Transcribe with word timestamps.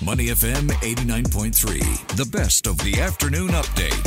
Money 0.00 0.26
FM 0.26 0.68
89.3, 0.68 2.16
the 2.16 2.24
best 2.24 2.68
of 2.68 2.78
the 2.78 3.00
afternoon 3.00 3.48
update. 3.48 4.06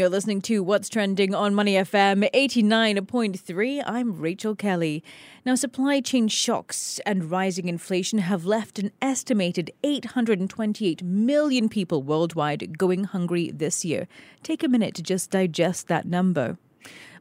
You're 0.00 0.08
listening 0.08 0.40
to 0.42 0.64
What's 0.64 0.88
Trending 0.88 1.32
on 1.32 1.54
Money 1.54 1.74
FM 1.74 2.28
89.3. 2.34 3.84
I'm 3.86 4.18
Rachel 4.18 4.56
Kelly. 4.56 5.04
Now, 5.46 5.54
supply 5.54 6.00
chain 6.00 6.26
shocks 6.26 6.98
and 7.06 7.30
rising 7.30 7.68
inflation 7.68 8.18
have 8.18 8.44
left 8.44 8.80
an 8.80 8.90
estimated 9.00 9.70
828 9.84 11.04
million 11.04 11.68
people 11.68 12.02
worldwide 12.02 12.76
going 12.76 13.04
hungry 13.04 13.52
this 13.52 13.84
year. 13.84 14.08
Take 14.42 14.64
a 14.64 14.68
minute 14.68 14.96
to 14.96 15.04
just 15.04 15.30
digest 15.30 15.86
that 15.86 16.04
number 16.04 16.58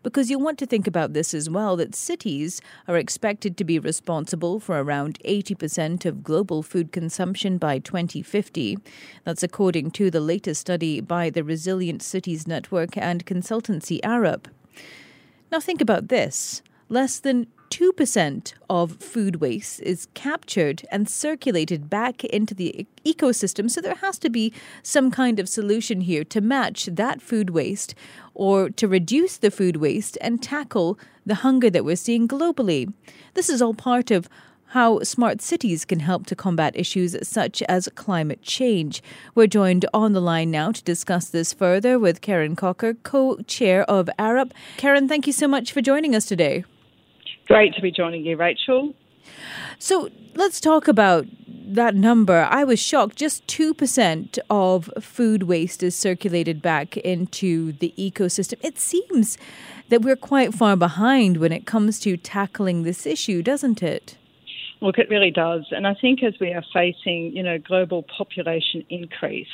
because 0.04 0.30
you'll 0.30 0.42
want 0.42 0.58
to 0.60 0.66
think 0.66 0.88
about 0.88 1.14
this 1.14 1.34
as 1.34 1.50
well 1.50 1.76
that 1.78 1.96
cities 1.96 2.62
are 2.88 2.98
expected 2.98 3.58
to 3.58 3.64
be 3.64 3.80
responsible 3.80 4.60
for 4.60 4.82
around 4.82 5.20
80% 5.26 6.06
of 6.06 6.24
global 6.24 6.64
food 6.64 6.92
consumption 6.92 7.58
by 7.58 7.80
2050. 7.80 8.78
That's 9.24 9.44
according 9.44 9.92
to 9.92 10.10
the 10.10 10.22
latest 10.22 10.62
study 10.62 11.02
by 11.02 11.30
the 11.30 11.44
Resilient 11.44 12.02
Cities 12.02 12.48
Network 12.48 12.98
and 12.98 13.26
consultancy 13.26 14.00
Arup. 14.02 14.46
Now, 15.52 15.60
think 15.60 15.82
about 15.82 16.08
this 16.08 16.62
less 16.90 17.20
than 17.20 17.48
2% 17.72 18.54
of 18.70 18.98
food 18.98 19.38
waste 19.38 19.82
is 19.82 20.08
captured 20.14 20.84
and 20.92 21.10
circulated 21.10 21.90
back 21.90 22.24
into 22.26 22.54
the 22.54 22.86
ecosystem. 23.06 23.72
So 23.72 23.82
there 23.82 23.96
has 23.96 24.20
to 24.20 24.30
be 24.30 24.54
some 24.84 25.10
kind 25.10 25.40
of 25.40 25.50
solution 25.50 26.02
here 26.02 26.26
to 26.26 26.42
match 26.42 26.86
that 26.86 27.22
food 27.22 27.50
waste 27.50 27.96
or 28.34 28.70
to 28.70 28.88
reduce 28.88 29.38
the 29.38 29.50
food 29.50 29.78
waste 29.78 30.18
and 30.22 30.44
tackle 30.44 31.00
the 31.26 31.36
hunger 31.36 31.70
that 31.70 31.86
we're 31.86 31.96
seeing 31.96 32.28
globally. 32.28 32.94
This 33.34 33.50
is 33.50 33.62
all 33.62 33.74
part 33.74 34.12
of 34.12 34.28
how 34.68 35.00
smart 35.02 35.42
cities 35.42 35.84
can 35.84 36.00
help 36.00 36.26
to 36.26 36.36
combat 36.36 36.76
issues 36.76 37.16
such 37.28 37.62
as 37.64 37.90
climate 37.96 38.42
change. 38.42 39.02
We're 39.34 39.48
joined 39.48 39.86
on 39.94 40.14
the 40.14 40.22
line 40.22 40.52
now 40.52 40.72
to 40.72 40.84
discuss 40.84 41.30
this 41.30 41.52
further 41.52 42.00
with 42.00 42.22
Karen 42.22 42.56
Cocker, 42.56 42.94
co 42.96 43.38
chair 43.48 43.84
of 43.90 44.10
Arup. 44.20 44.52
Karen, 44.78 45.08
thank 45.08 45.26
you 45.28 45.34
so 45.34 45.48
much 45.48 45.72
for 45.72 45.82
joining 45.82 46.16
us 46.16 46.26
today. 46.26 46.64
Great 47.52 47.76
to 47.76 47.82
be 47.82 47.92
joining 47.92 48.26
you, 48.26 48.38
Rachel. 48.38 48.94
So 49.78 50.10
let's 50.36 50.62
talk 50.62 50.88
about 50.88 51.28
that 51.48 51.96
number. 51.96 52.48
I 52.50 52.64
was 52.64 52.80
shocked. 52.80 53.18
Just 53.18 53.46
2% 53.48 54.40
of 54.50 54.90
food 55.02 55.44
waste 55.44 55.84
is 55.84 55.94
circulated 55.94 56.62
back 56.62 56.96
into 56.96 57.74
the 57.74 57.94
ecosystem. 57.98 58.54
It 58.62 58.80
seems 58.80 59.38
that 59.90 60.02
we're 60.02 60.16
quite 60.16 60.54
far 60.54 60.78
behind 60.78 61.38
when 61.38 61.52
it 61.52 61.66
comes 61.66 62.00
to 62.00 62.16
tackling 62.16 62.84
this 62.84 63.06
issue, 63.06 63.42
doesn't 63.42 63.84
it? 63.84 64.16
Look, 64.82 64.98
it 64.98 65.10
really 65.10 65.30
does. 65.30 65.68
And 65.70 65.86
I 65.86 65.94
think 65.94 66.24
as 66.24 66.34
we 66.42 66.54
are 66.54 66.64
facing, 66.74 67.32
you 67.36 67.44
know, 67.44 67.60
global 67.60 68.04
population 68.18 68.84
increase, 68.90 69.48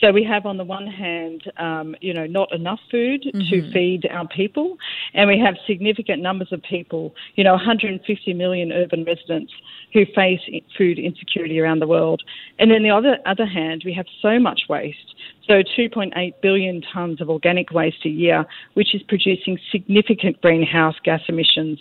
so 0.00 0.12
we 0.12 0.22
have 0.22 0.46
on 0.46 0.56
the 0.56 0.64
one 0.64 0.86
hand, 0.86 1.42
um, 1.56 1.96
you 2.00 2.14
know, 2.14 2.26
not 2.26 2.52
enough 2.52 2.78
food 2.88 3.24
mm-hmm. 3.26 3.50
to 3.50 3.72
feed 3.72 4.08
our 4.08 4.28
people, 4.28 4.76
and 5.14 5.28
we 5.28 5.38
have 5.40 5.56
significant 5.66 6.22
numbers 6.22 6.52
of 6.52 6.62
people, 6.62 7.12
you 7.34 7.42
know, 7.42 7.52
150 7.52 8.34
million 8.34 8.70
urban 8.70 9.04
residents 9.04 9.52
who 9.92 10.04
face 10.14 10.40
food 10.76 10.98
insecurity 10.98 11.58
around 11.58 11.80
the 11.80 11.88
world. 11.88 12.22
And 12.60 12.70
then 12.70 12.84
the 12.84 12.90
other 12.90 13.18
other 13.26 13.46
hand, 13.46 13.82
we 13.84 13.92
have 13.94 14.06
so 14.22 14.38
much 14.38 14.62
waste. 14.68 15.14
So 15.48 15.62
2.8 15.62 16.34
billion 16.42 16.82
tonnes 16.82 17.22
of 17.22 17.30
organic 17.30 17.70
waste 17.70 18.04
a 18.04 18.10
year, 18.10 18.44
which 18.74 18.94
is 18.94 19.02
producing 19.02 19.58
significant 19.72 20.40
greenhouse 20.42 20.96
gas 21.02 21.22
emissions. 21.26 21.78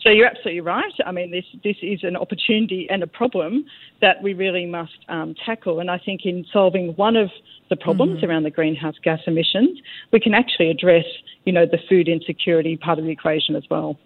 So 0.00 0.10
you're 0.10 0.28
absolutely 0.28 0.60
right. 0.60 0.92
I 1.04 1.10
mean, 1.10 1.32
this 1.32 1.44
this 1.64 1.76
is 1.82 2.04
an 2.04 2.16
opportunity 2.16 2.86
and 2.88 3.02
a 3.02 3.08
problem 3.08 3.64
that 4.00 4.22
we 4.22 4.34
really 4.34 4.66
must 4.66 4.98
um, 5.08 5.34
tackle. 5.44 5.80
And 5.80 5.90
I 5.90 5.98
think 5.98 6.24
in 6.24 6.46
solving 6.52 6.94
one 6.94 7.16
of 7.16 7.30
the 7.70 7.76
problems 7.76 8.18
mm-hmm. 8.18 8.30
around 8.30 8.44
the 8.44 8.50
greenhouse 8.50 8.96
gas 9.02 9.18
emissions, 9.26 9.80
we 10.12 10.20
can 10.20 10.32
actually 10.32 10.70
address, 10.70 11.04
you 11.44 11.52
know, 11.52 11.66
the 11.66 11.78
food 11.88 12.08
insecurity 12.08 12.76
part 12.76 13.00
of 13.00 13.04
the 13.04 13.10
equation 13.10 13.56
as 13.56 13.64
well. 13.68 13.98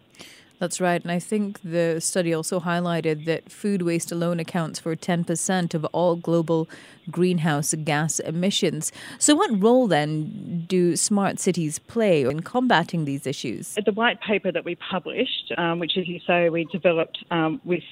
That's 0.63 0.81
right. 0.81 1.03
And 1.03 1.11
I 1.11 1.19
think 1.19 1.61
the 1.63 2.01
study 2.01 2.33
also 2.33 2.61
highlighted 2.61 3.25
that 3.25 3.51
food 3.51 3.83
waste 3.83 4.13
alone 4.13 4.39
accounts 4.39 4.79
for 4.79 4.95
10% 4.95 5.75
of 5.75 5.85
all 5.87 6.15
global 6.15 6.69
greenhouse 7.11 7.75
gas 7.85 8.19
emissions. 8.21 8.93
So, 9.19 9.35
what 9.35 9.51
role 9.63 9.87
then 9.87 10.65
do 10.69 10.97
smart 10.97 11.39
cities 11.41 11.79
play 11.79 12.23
in 12.23 12.41
combating 12.41 13.05
these 13.05 13.27
issues? 13.27 13.77
The 13.85 13.93
white 13.93 14.21
paper 14.21 14.53
that 14.53 14.65
we 14.65 14.77
published, 14.77 15.53
um, 15.59 15.79
which, 15.79 15.93
as 15.97 16.09
you 16.09 16.21
say, 16.27 16.49
we 16.49 16.65
developed 16.67 17.25
um, 17.31 17.61
with 17.65 17.83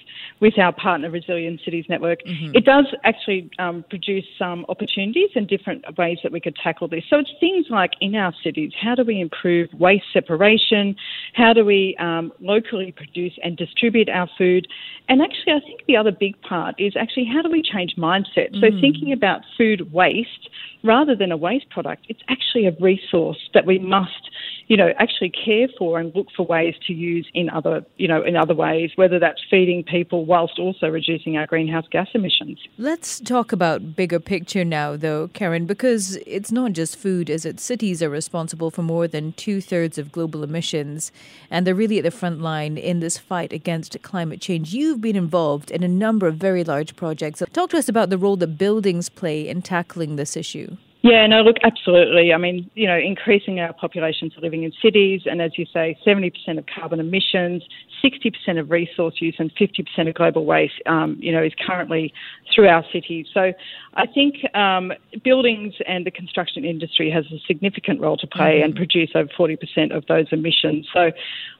with 0.41 0.59
our 0.59 0.73
partner 0.73 1.11
Resilient 1.11 1.61
Cities 1.65 1.85
Network, 1.89 2.21
mm-hmm. 2.25 2.55
it 2.55 2.65
does 2.65 2.87
actually 3.05 3.51
um, 3.59 3.85
produce 3.91 4.25
some 4.39 4.65
opportunities 4.69 5.31
and 5.35 5.47
different 5.49 5.85
ways 5.99 6.19
that 6.23 6.33
we 6.33 6.41
could 6.41 6.57
tackle 6.57 6.89
this. 6.89 7.05
So, 7.11 7.19
it's 7.19 7.31
things 7.41 7.67
like 7.71 7.93
in 8.01 8.15
our 8.15 8.33
cities, 8.43 8.73
how 8.81 8.95
do 8.95 9.05
we 9.05 9.21
improve 9.21 9.69
waste 9.79 10.07
separation? 10.13 10.97
How 11.35 11.53
do 11.53 11.65
we 11.65 11.97
um, 11.99 12.33
locally 12.41 12.93
produce 12.93 13.39
and 13.43 13.57
distribute 13.57 14.09
our 14.09 14.29
food? 14.39 14.69
And 15.09 15.23
actually, 15.23 15.55
I 15.55 15.61
think 15.61 15.81
the 15.87 15.97
other 15.97 16.13
big 16.13 16.41
part 16.43 16.77
is 16.79 16.95
actually 16.97 17.25
how 17.25 17.43
do 17.43 17.51
we 17.51 17.63
change 17.63 17.97
mindset? 17.97 18.53
Mm-hmm. 18.53 18.61
So, 18.61 18.81
thinking 18.81 19.00
thinking 19.01 19.13
about 19.13 19.43
food 19.57 19.93
waste 19.93 20.49
rather 20.83 21.15
than 21.15 21.31
a 21.33 21.37
waste 21.37 21.69
product, 21.71 22.07
it's 22.09 22.23
actually 22.29 22.67
a 22.67 22.73
resource 22.81 23.39
that 23.53 23.67
we 23.67 23.79
must, 23.79 24.31
you 24.69 24.77
know, 24.77 24.93
actually 24.99 25.31
care 25.31 25.69
for 25.79 25.99
and 25.99 26.15
look 26.15 26.29
for 26.35 26.47
ways 26.47 26.75
to 26.87 26.95
use 26.95 27.29
in 27.35 27.51
other, 27.51 27.85
you 27.97 28.09
know, 28.09 28.23
in 28.23 28.37
other 28.37 28.55
ways, 28.55 28.91
whether 28.97 29.19
that's 29.19 29.41
feeding 29.51 29.85
people 29.85 30.25
whilst 30.25 30.59
also 30.59 30.87
reducing 30.89 31.37
our 31.37 31.47
greenhouse 31.47 31.85
gas 31.91 32.09
emissions. 32.15 32.59
Let's 32.79 33.21
talk 33.21 33.53
about 33.53 33.95
bigger 33.95 34.21
picture 34.21 34.65
now, 34.65 34.97
though, 34.97 35.29
Karen, 35.29 35.67
because 35.67 36.17
it's 36.27 36.51
not 36.51 36.73
just 36.73 36.97
food, 36.97 37.29
as 37.29 37.45
it? 37.45 37.61
Cities 37.61 38.03
are 38.03 38.09
responsible 38.09 38.71
for 38.71 38.83
more 38.83 39.07
than 39.07 39.33
two 39.33 39.61
thirds 39.61 39.99
of 39.99 40.13
global 40.13 40.43
emissions, 40.43 41.13
and 41.51 41.67
they're 41.67 41.75
really 41.75 41.99
at 41.99 42.05
the 42.05 42.11
front 42.11 42.41
line 42.41 42.79
in 42.79 43.01
this 43.01 43.19
fight 43.19 43.53
against 43.53 44.01
climate 44.03 44.41
change. 44.41 44.73
You've 44.73 45.01
been 45.01 45.17
involved 45.17 45.71
in 45.71 45.83
a 45.83 45.89
number 45.89 46.27
of 46.27 46.37
very 46.37 46.65
large 46.65 46.97
projects. 46.97 47.43
Talk 47.53 47.71
to 47.71 47.79
us 47.79 47.89
about 47.89 48.09
the 48.09 48.19
role 48.19 48.37
that 48.37 48.47
buildings 48.91 49.09
play 49.09 49.49
in 49.49 49.63
tackling 49.63 50.17
this 50.17 50.37
issue. 50.37 50.77
Yeah, 51.03 51.27
no, 51.27 51.41
look, 51.41 51.57
absolutely. 51.63 52.33
I 52.35 52.37
mean, 52.37 52.71
you 52.75 52.87
know, 52.87 52.99
increasing 52.99 53.59
our 53.59 53.73
populations 53.73 54.35
living 54.41 54.65
in 54.65 54.73
cities, 54.83 55.23
and 55.25 55.41
as 55.41 55.53
you 55.57 55.65
say, 55.73 55.99
70% 56.07 56.59
of 56.59 56.67
carbon 56.67 57.01
emissions, 57.01 57.63
60% 58.05 58.61
of 58.61 58.71
resource 58.71 59.15
use, 59.19 59.37
and 59.39 59.51
50% 59.57 60.09
of 60.09 60.15
global 60.15 60.45
waste, 60.45 60.75
um, 60.85 61.17
you 61.19 61.33
know, 61.33 61.43
is 61.43 61.53
currently 61.67 62.13
through 62.55 62.69
our 62.69 62.85
cities. 62.93 63.27
So 63.33 63.53
I 63.95 64.07
think 64.07 64.35
um, 64.55 64.93
buildings 65.25 65.75
and 65.89 66.05
the 66.05 66.11
construction 66.11 66.67
industry 66.67 67.11
has 67.11 67.25
a 67.33 67.41
significant 67.47 68.01
role 68.01 68.19
to 68.19 68.27
play 68.27 68.57
mm-hmm. 68.57 68.65
and 68.65 68.77
produce 68.77 69.11
over 69.15 69.31
40% 69.39 69.97
of 69.97 70.05
those 70.07 70.27
emissions. 70.33 70.87
So 70.93 71.13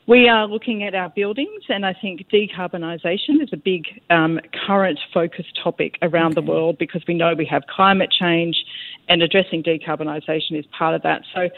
we 0.07 0.29
are 0.29 0.47
looking 0.47 0.83
at 0.83 0.95
our 0.95 1.09
buildings, 1.09 1.63
and 1.69 1.87
I 1.87 1.95
think 1.95 2.27
decarbonisation 2.31 3.43
is 3.43 3.51
a 3.53 3.57
big 3.57 3.85
um, 4.11 4.39
current 4.67 4.99
focus 5.15 5.47
topic 5.63 5.99
around 6.03 6.37
okay. 6.37 6.45
the 6.45 6.53
world 6.53 6.77
because 6.79 7.03
we 7.09 7.15
know 7.15 7.35
we 7.35 7.47
have 7.47 7.63
climate 7.75 8.11
change 8.11 8.57
and 9.11 9.23
addressing 9.23 9.63
decarbonisation 9.63 10.59
is 10.59 10.65
part 10.67 10.95
of 10.95 11.03
that. 11.03 11.23
So 11.35 11.49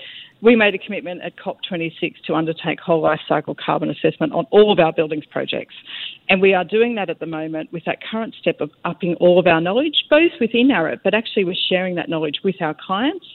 we 0.43 0.57
made 0.57 0.75
a 0.75 0.79
commitment 0.79 1.23
at 1.23 1.35
COP26 1.37 2.15
to 2.27 2.35
undertake 2.35 2.81
whole 2.81 3.01
life 3.01 3.21
cycle 3.29 3.55
carbon 3.55 3.91
assessment 3.91 4.33
on 4.33 4.45
all 4.51 4.73
of 4.73 4.81
our 4.81 4.93
buildings 4.93 5.25
projects. 5.31 5.75
And 6.29 6.43
we 6.43 6.53
are 6.53 6.65
doing 6.65 6.97
that 6.97 7.09
at 7.09 7.21
the 7.21 7.27
moment 7.27 7.73
with 7.73 7.85
that 7.87 7.99
current 8.11 8.35
step 8.41 8.61
of 8.61 8.71
upping 8.85 9.15
all 9.21 9.39
of 9.39 9.47
our 9.47 9.61
knowledge, 9.61 10.05
both 10.11 10.33
within 10.41 10.69
Arup, 10.69 11.01
but 11.05 11.15
actually 11.15 11.45
we're 11.45 11.55
sharing 11.69 11.95
that 11.95 12.09
knowledge 12.09 12.41
with 12.43 12.57
our 12.61 12.75
clients. 12.75 13.27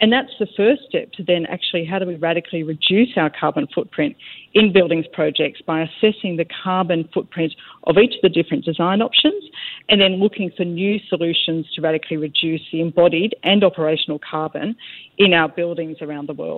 And 0.00 0.12
that's 0.12 0.32
the 0.38 0.48
first 0.56 0.82
step 0.88 1.12
to 1.12 1.22
then 1.22 1.46
actually 1.46 1.84
how 1.84 1.98
do 1.98 2.06
we 2.06 2.16
radically 2.16 2.62
reduce 2.62 3.16
our 3.16 3.30
carbon 3.30 3.66
footprint 3.72 4.16
in 4.52 4.72
buildings 4.72 5.06
projects 5.12 5.60
by 5.66 5.82
assessing 5.82 6.36
the 6.36 6.46
carbon 6.64 7.08
footprint 7.14 7.54
of 7.84 7.96
each 7.96 8.14
of 8.16 8.22
the 8.22 8.28
different 8.28 8.64
design 8.64 9.00
options 9.00 9.42
and 9.88 10.00
then 10.00 10.14
looking 10.14 10.50
for 10.56 10.64
new 10.64 10.98
solutions 11.08 11.66
to 11.74 11.80
radically 11.80 12.16
reduce 12.16 12.60
the 12.72 12.80
embodied 12.80 13.34
and 13.42 13.62
operational 13.64 14.18
carbon 14.18 14.74
in 15.18 15.32
our 15.32 15.48
buildings 15.48 15.98
around 16.00 16.28
the 16.28 16.34
world. 16.34 16.55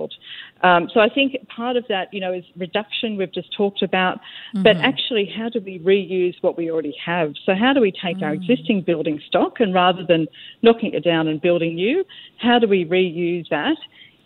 Um, 0.61 0.89
so 0.93 0.99
I 0.99 1.09
think 1.09 1.35
part 1.47 1.75
of 1.77 1.85
that, 1.89 2.13
you 2.13 2.19
know, 2.19 2.33
is 2.33 2.43
reduction 2.57 3.17
we've 3.17 3.33
just 3.33 3.55
talked 3.55 3.81
about, 3.81 4.17
mm-hmm. 4.17 4.63
but 4.63 4.77
actually 4.77 5.25
how 5.25 5.49
do 5.49 5.59
we 5.59 5.79
reuse 5.79 6.35
what 6.41 6.57
we 6.57 6.69
already 6.71 6.95
have? 7.03 7.33
So 7.45 7.53
how 7.55 7.73
do 7.73 7.81
we 7.81 7.91
take 7.91 8.17
mm-hmm. 8.17 8.23
our 8.25 8.35
mm. 8.35 8.41
existing 8.41 8.83
building 8.83 9.21
stock 9.27 9.59
and 9.59 9.73
rather 9.73 10.03
than 10.07 10.27
knocking 10.61 10.93
it 10.93 11.03
down 11.03 11.27
and 11.27 11.41
building 11.41 11.75
new, 11.75 12.03
how 12.37 12.59
do 12.59 12.67
we 12.67 12.85
reuse 12.85 13.47
that 13.49 13.77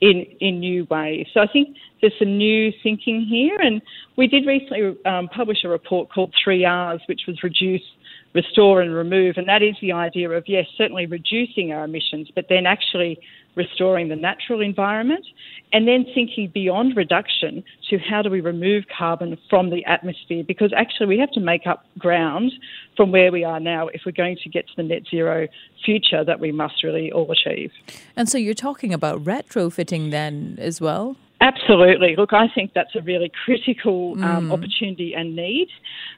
in, 0.01 0.25
in 0.39 0.59
new 0.59 0.85
ways? 0.89 1.27
So 1.33 1.39
I 1.39 1.47
think 1.47 1.77
there's 2.03 2.13
some 2.19 2.37
new 2.37 2.71
thinking 2.83 3.25
here. 3.25 3.57
And 3.59 3.81
we 4.17 4.27
did 4.27 4.45
recently 4.45 4.97
um, 5.05 5.29
publish 5.29 5.63
a 5.63 5.69
report 5.69 6.11
called 6.13 6.33
3Rs, 6.45 6.99
which 7.07 7.21
was 7.27 7.41
reduce, 7.41 7.81
restore, 8.35 8.81
and 8.81 8.93
remove. 8.93 9.35
And 9.37 9.47
that 9.47 9.63
is 9.63 9.75
the 9.81 9.93
idea 9.93 10.29
of, 10.29 10.43
yes, 10.45 10.65
certainly 10.77 11.05
reducing 11.05 11.71
our 11.71 11.85
emissions, 11.85 12.29
but 12.35 12.47
then 12.49 12.65
actually 12.65 13.19
restoring 13.55 14.09
the 14.09 14.15
natural 14.15 14.61
environment, 14.61 15.25
and 15.71 15.87
then 15.87 16.05
thinking 16.13 16.51
beyond 16.53 16.95
reduction 16.95 17.63
to 17.89 17.97
how 17.97 18.21
do 18.21 18.29
we 18.29 18.41
remove 18.41 18.83
carbon 18.95 19.37
from 19.49 19.69
the 19.69 19.83
atmosphere 19.85 20.43
because 20.47 20.71
actually 20.75 21.07
we 21.07 21.19
have 21.19 21.31
to 21.31 21.39
make 21.39 21.65
up 21.67 21.85
ground 21.97 22.51
from 22.95 23.11
where 23.11 23.31
we 23.31 23.43
are 23.43 23.59
now 23.59 23.87
if 23.87 24.01
we're 24.05 24.11
going 24.11 24.37
to 24.43 24.49
get 24.49 24.67
to 24.67 24.73
the 24.77 24.83
net 24.83 25.01
zero 25.09 25.47
future 25.83 26.23
that 26.23 26.39
we 26.39 26.51
must 26.51 26.83
really 26.83 27.11
all 27.11 27.31
achieve. 27.31 27.71
And 28.15 28.29
so 28.29 28.37
you're 28.37 28.53
talking 28.53 28.93
about 28.93 29.23
retrofitting 29.23 30.11
then 30.11 30.57
as 30.59 30.79
well? 30.79 31.15
Absolutely. 31.43 32.15
Look, 32.15 32.31
I 32.31 32.47
think 32.55 32.71
that's 32.73 32.95
a 32.95 33.01
really 33.01 33.29
critical 33.43 34.13
um, 34.23 34.47
mm. 34.47 34.53
opportunity 34.53 35.13
and 35.13 35.35
need. 35.35 35.67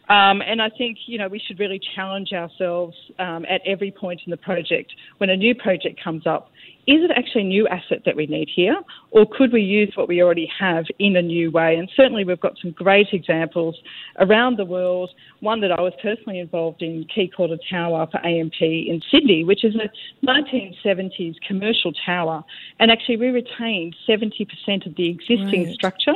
Um, 0.08 0.44
and 0.44 0.62
I 0.62 0.70
think, 0.70 1.00
you 1.08 1.18
know, 1.18 1.28
we 1.28 1.40
should 1.40 1.60
really 1.60 1.82
challenge 1.96 2.32
ourselves 2.32 2.96
um, 3.18 3.44
at 3.50 3.62
every 3.66 3.90
point 3.90 4.22
in 4.24 4.30
the 4.30 4.38
project. 4.38 4.94
When 5.18 5.32
a 5.32 5.36
new 5.36 5.56
project 5.56 6.00
comes 6.04 6.28
up, 6.28 6.52
is 6.88 7.04
it 7.04 7.12
actually 7.16 7.42
a 7.42 7.46
new 7.46 7.68
asset 7.68 8.04
that 8.06 8.16
we 8.16 8.28
need 8.28 8.48
here, 8.54 8.80
or 9.10 9.26
could 9.26 9.52
we 9.52 9.62
use 9.62 9.92
what 9.96 10.08
we 10.08 10.22
already 10.22 10.50
have 10.60 10.86
in 11.00 11.16
a 11.16 11.22
new 11.22 11.50
way? 11.50 11.76
And 11.76 11.90
certainly, 11.96 12.24
we've 12.24 12.40
got 12.40 12.60
some 12.62 12.72
great 12.72 13.08
examples 13.12 13.76
around 14.20 14.58
the 14.58 14.66
world. 14.66 15.10
One 15.40 15.62
that 15.62 15.72
I 15.72 15.82
was 15.82 15.94
personally 16.00 16.40
involved 16.40 16.84
in, 16.84 17.06
Quay 17.14 17.30
Quarter 17.30 17.58
Tower 17.68 18.08
for 18.12 18.24
AMP 18.24 18.62
in 18.62 19.02
Sydney, 19.10 19.44
which 19.44 19.64
is 19.64 19.76
a 19.76 19.90
1970s 20.26 21.36
commercial 21.48 21.92
tower. 22.06 22.44
And 22.80 22.92
actually, 22.92 23.18
we 23.18 23.30
retained 23.30 23.96
70% 24.08 24.86
of 24.86 24.96
the 24.96 25.10
existing 25.10 25.66
right. 25.66 25.74
structure, 25.74 26.16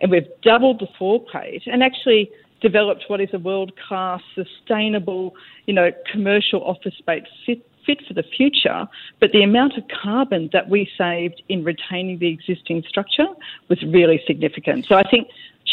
and 0.00 0.10
we've 0.10 0.28
doubled 0.42 0.80
the 0.80 0.88
floor 0.96 1.22
plate, 1.30 1.64
and 1.66 1.82
actually 1.82 2.30
developed 2.62 3.04
what 3.08 3.20
is 3.20 3.28
a 3.34 3.38
world 3.38 3.72
class, 3.86 4.22
sustainable, 4.34 5.34
you 5.66 5.74
know, 5.74 5.92
commercial 6.10 6.64
office 6.64 6.94
space 6.98 7.24
fit 7.44 7.62
fit 7.86 7.98
for 8.06 8.14
the 8.14 8.24
future, 8.36 8.86
but 9.20 9.30
the 9.32 9.42
amount 9.42 9.78
of 9.78 9.84
carbon 10.02 10.50
that 10.52 10.68
we 10.68 10.90
saved 10.98 11.42
in 11.48 11.64
retaining 11.64 12.18
the 12.18 12.28
existing 12.28 12.82
structure 12.88 13.28
was 13.68 13.82
really 13.82 14.20
significant. 14.26 14.86
So 14.86 14.96
I 14.96 15.08
think 15.08 15.28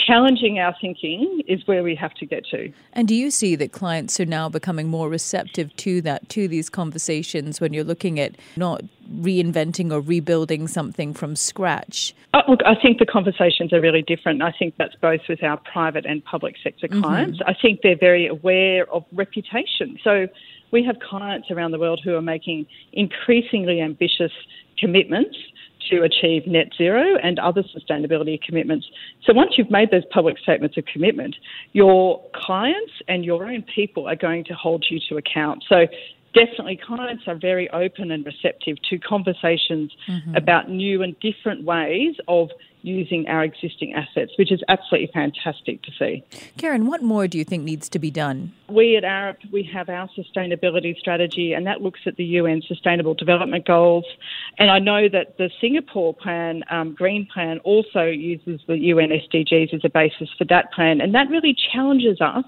challenging 0.08 0.60
our 0.60 0.76
thinking 0.82 1.42
is 1.48 1.66
where 1.68 1.84
we 1.84 1.96
have 1.96 2.14
to 2.16 2.26
get 2.26 2.46
to. 2.48 2.72
And 2.94 3.08
do 3.08 3.16
you 3.16 3.30
see 3.30 3.56
that 3.56 3.72
clients 3.72 4.20
are 4.20 4.26
now 4.26 4.50
becoming 4.50 4.88
more 4.88 5.10
receptive 5.10 5.76
to 5.78 6.02
that, 6.02 6.28
to 6.30 6.48
these 6.48 6.70
conversations 6.70 7.62
when 7.62 7.74
you're 7.74 7.84
looking 7.84 8.20
at 8.20 8.36
not 8.56 8.82
reinventing 9.20 9.92
or 9.92 10.02
rebuilding 10.02 10.68
something 10.68 11.14
from 11.14 11.36
scratch? 11.36 12.16
Oh, 12.34 12.42
look, 12.48 12.62
I 12.66 12.76
think 12.76 13.00
the 13.00 13.06
conversations 13.06 13.72
are 13.72 13.82
really 13.82 14.02
different. 14.02 14.42
I 14.42 14.52
think 14.58 14.76
that's 14.78 14.96
both 14.96 15.22
with 15.30 15.44
our 15.44 15.58
private 15.58 16.06
and 16.06 16.24
public 16.26 16.56
sector 16.64 16.88
mm-hmm. 16.88 17.02
clients. 17.02 17.40
Mm-hmm. 17.40 17.50
I 17.50 17.56
think 17.62 17.82
they're 17.84 17.98
very 17.98 18.28
aware 18.28 18.90
of 18.92 19.06
reputation. 19.14 20.00
So 20.04 20.28
we 20.74 20.84
have 20.84 20.98
clients 21.00 21.50
around 21.52 21.72
the 21.72 21.80
world 21.80 22.02
who 22.04 22.16
are 22.16 22.22
making 22.22 22.66
increasingly 22.92 23.80
ambitious 23.80 24.32
commitments 24.78 25.38
to 25.90 26.02
achieve 26.02 26.48
net 26.48 26.70
zero 26.78 27.16
and 27.22 27.40
other 27.40 27.64
sustainability 27.64 28.42
commitments. 28.42 28.88
So 29.26 29.34
once 29.34 29.52
you've 29.58 29.70
made 29.70 29.92
those 29.92 30.04
public 30.12 30.38
statements 30.40 30.78
of 30.78 30.86
commitment, 30.86 31.36
your 31.74 32.22
clients 32.34 32.92
and 33.08 33.24
your 33.24 33.46
own 33.46 33.64
people 33.76 34.08
are 34.08 34.16
going 34.16 34.44
to 34.46 34.54
hold 34.54 34.86
you 34.90 35.00
to 35.10 35.18
account. 35.18 35.64
So 35.70 35.86
definitely 36.34 36.80
clients 36.84 37.24
are 37.28 37.36
very 37.36 37.70
open 37.70 38.12
and 38.12 38.26
receptive 38.26 38.78
to 38.90 38.98
conversations 39.00 39.92
mm-hmm. 40.08 40.36
about 40.36 40.70
new 40.70 41.02
and 41.02 41.20
different 41.20 41.64
ways 41.64 42.16
of 42.28 42.50
using 42.84 43.28
our 43.28 43.44
existing 43.44 43.94
assets, 43.94 44.34
which 44.38 44.52
is 44.52 44.62
absolutely 44.68 45.10
fantastic 45.14 45.82
to 45.84 45.92
see. 45.98 46.24
Karen, 46.58 46.86
what 46.86 47.02
more 47.02 47.28
do 47.28 47.38
you 47.38 47.46
think 47.46 47.64
needs 47.64 47.88
to 47.90 47.98
be 47.98 48.12
done? 48.12 48.52
We 48.70 48.98
at 48.98 49.04
Arup, 49.04 49.38
we 49.52 49.64
have 49.74 49.90
our 49.90 50.10
sustainability 50.18 50.98
strategy, 50.98 51.54
and 51.54 51.66
that 51.66 51.82
looks 51.82 52.02
at 52.06 52.18
the 52.18 52.26
UN 52.26 52.62
Sustainable 52.68 53.14
Development 53.14 53.66
Goals. 53.66 54.06
And 54.60 54.70
I 54.70 54.80
know 54.80 55.08
that 55.10 55.38
the 55.38 55.50
Singapore 55.62 56.14
plan, 56.14 56.64
um, 56.70 56.94
Green 56.94 57.26
Plan, 57.34 57.60
also 57.60 58.04
uses 58.04 58.60
the 58.68 58.78
UN 58.78 59.10
SDGs 59.10 59.74
as 59.74 59.82
a 59.86 59.90
basis 59.90 60.30
for 60.38 60.44
that 60.46 60.74
plan, 60.74 61.00
and 61.00 61.16
that 61.16 61.30
really 61.30 61.56
challenges 61.72 62.20
us 62.20 62.46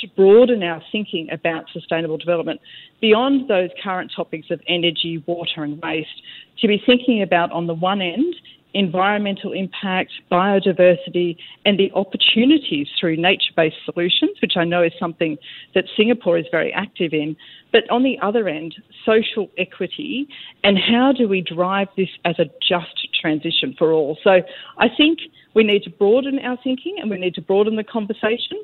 to 0.00 0.08
broaden 0.08 0.62
our 0.62 0.82
thinking 0.92 1.28
about 1.30 1.64
sustainable 1.72 2.18
development 2.18 2.60
beyond 3.00 3.48
those 3.48 3.70
current 3.82 4.12
topics 4.14 4.48
of 4.50 4.60
energy, 4.68 5.22
water, 5.26 5.64
and 5.64 5.80
waste, 5.82 6.22
to 6.60 6.68
be 6.68 6.82
thinking 6.84 7.22
about, 7.22 7.50
on 7.52 7.66
the 7.66 7.74
one 7.74 8.00
end, 8.00 8.34
environmental 8.74 9.52
impact, 9.52 10.12
biodiversity, 10.30 11.36
and 11.64 11.78
the 11.78 11.90
opportunities 11.94 12.86
through 12.98 13.16
nature 13.16 13.52
based 13.56 13.76
solutions, 13.84 14.30
which 14.40 14.52
I 14.56 14.64
know 14.64 14.82
is 14.82 14.92
something 14.98 15.36
that 15.74 15.84
Singapore 15.96 16.38
is 16.38 16.46
very 16.50 16.72
active 16.72 17.12
in. 17.12 17.36
But 17.72 17.88
on 17.90 18.02
the 18.02 18.18
other 18.22 18.48
end, 18.48 18.74
social 19.04 19.50
equity 19.58 20.28
and 20.64 20.78
how 20.78 21.12
do 21.16 21.28
we 21.28 21.40
drive 21.42 21.88
this 21.96 22.08
as 22.24 22.38
a 22.38 22.46
just 22.66 23.08
transition 23.20 23.74
for 23.78 23.92
all? 23.92 24.18
So 24.22 24.40
I 24.78 24.86
think 24.96 25.18
we 25.54 25.64
need 25.64 25.82
to 25.84 25.90
broaden 25.90 26.38
our 26.38 26.56
thinking 26.62 26.96
and 27.00 27.10
we 27.10 27.18
need 27.18 27.34
to 27.34 27.42
broaden 27.42 27.76
the 27.76 27.84
conversation. 27.84 28.58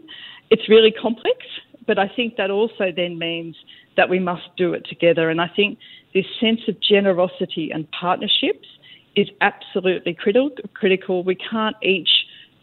It's 0.50 0.68
really 0.68 0.92
complex, 0.92 1.38
but 1.86 1.98
I 1.98 2.08
think 2.08 2.36
that 2.36 2.50
also 2.50 2.92
then 2.94 3.18
means 3.18 3.56
that 3.96 4.08
we 4.08 4.18
must 4.18 4.44
do 4.56 4.72
it 4.74 4.86
together. 4.88 5.30
And 5.30 5.40
I 5.40 5.48
think 5.48 5.78
this 6.14 6.26
sense 6.40 6.60
of 6.68 6.80
generosity 6.80 7.70
and 7.72 7.90
partnerships 7.90 8.68
is 9.16 9.28
absolutely 9.40 10.14
critical. 10.14 11.24
We 11.24 11.34
can't 11.34 11.76
each 11.82 12.10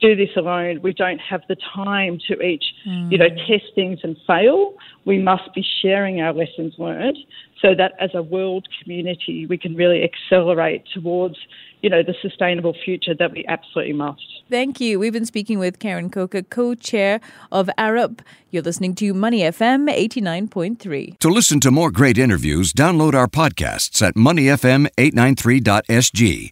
do 0.01 0.15
this 0.15 0.29
alone. 0.35 0.81
We 0.81 0.93
don't 0.93 1.19
have 1.19 1.41
the 1.47 1.55
time 1.73 2.19
to 2.27 2.41
each, 2.41 2.65
mm. 2.87 3.11
you 3.11 3.17
know, 3.17 3.29
test 3.29 3.73
things 3.75 3.99
and 4.03 4.17
fail. 4.27 4.73
We 5.05 5.19
must 5.19 5.53
be 5.53 5.63
sharing 5.81 6.19
our 6.21 6.33
lessons 6.33 6.73
learned 6.77 7.17
so 7.61 7.73
that 7.75 7.93
as 7.99 8.11
a 8.13 8.21
world 8.21 8.67
community 8.81 9.45
we 9.47 9.57
can 9.57 9.75
really 9.75 10.03
accelerate 10.03 10.83
towards, 10.93 11.35
you 11.81 11.89
know, 11.89 12.03
the 12.03 12.13
sustainable 12.21 12.75
future 12.83 13.15
that 13.17 13.31
we 13.31 13.45
absolutely 13.47 13.93
must. 13.93 14.21
Thank 14.49 14.81
you. 14.81 14.99
We've 14.99 15.13
been 15.13 15.25
speaking 15.25 15.59
with 15.59 15.79
Karen 15.79 16.09
Coker, 16.09 16.41
co-chair 16.41 17.21
of 17.51 17.69
Arup. 17.77 18.19
You're 18.51 18.63
listening 18.63 18.95
to 18.95 19.13
Money 19.13 19.39
FM 19.39 19.89
89.3. 19.89 21.19
To 21.19 21.29
listen 21.29 21.61
to 21.61 21.71
more 21.71 21.91
great 21.91 22.17
interviews, 22.17 22.73
download 22.73 23.13
our 23.13 23.27
podcasts 23.27 24.01
at 24.01 24.15
moneyfm893.sg 24.15 26.51